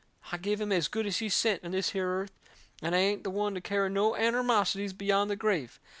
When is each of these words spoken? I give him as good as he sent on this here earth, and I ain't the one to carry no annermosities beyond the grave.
I 0.31 0.37
give 0.37 0.59
him 0.59 0.71
as 0.71 0.87
good 0.87 1.05
as 1.05 1.19
he 1.19 1.29
sent 1.29 1.63
on 1.63 1.69
this 1.73 1.91
here 1.91 2.07
earth, 2.07 2.31
and 2.81 2.95
I 2.95 2.97
ain't 2.97 3.23
the 3.23 3.29
one 3.29 3.53
to 3.53 3.61
carry 3.61 3.91
no 3.91 4.15
annermosities 4.15 4.93
beyond 4.97 5.29
the 5.29 5.35
grave. 5.35 5.79